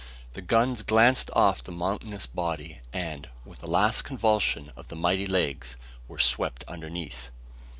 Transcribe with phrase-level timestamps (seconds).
[0.33, 5.27] The guns glanced off the mountainous body and, with a last convulsion of the mighty
[5.27, 5.77] legs,
[6.07, 7.29] were swept underneath!